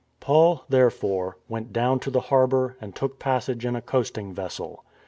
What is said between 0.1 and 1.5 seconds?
Paul, therefore,